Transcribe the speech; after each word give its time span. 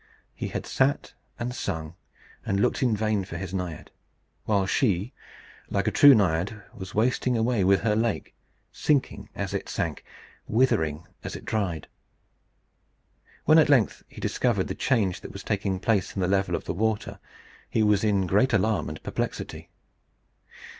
He 0.33 0.47
had 0.47 0.65
sat 0.65 1.13
and 1.37 1.53
sung, 1.53 1.93
and 2.43 2.59
looked 2.59 2.81
in 2.81 2.97
vain 2.97 3.23
for 3.23 3.37
his 3.37 3.53
Nereid; 3.53 3.91
while 4.45 4.65
she, 4.65 5.13
like 5.69 5.85
a 5.87 5.91
true 5.91 6.15
Nereid, 6.15 6.59
was 6.73 6.95
wasting 6.95 7.37
away 7.37 7.63
with 7.63 7.81
her 7.81 7.95
lake, 7.95 8.33
sinking 8.71 9.29
as 9.35 9.53
it 9.53 9.69
sank, 9.69 10.03
withering 10.47 11.05
as 11.23 11.35
it 11.35 11.45
dried. 11.45 11.87
When 13.45 13.59
at 13.59 13.69
length 13.69 14.01
he 14.07 14.19
discovered 14.19 14.69
the 14.69 14.73
change 14.73 15.21
that 15.21 15.33
was 15.33 15.43
taking 15.43 15.79
place 15.79 16.15
in 16.15 16.21
the 16.23 16.27
level 16.27 16.55
of 16.55 16.63
the 16.63 16.73
water, 16.73 17.19
he 17.69 17.83
was 17.83 18.03
in 18.03 18.25
great 18.25 18.53
alarm 18.53 18.89
and 18.89 19.03
perplexity. 19.03 19.69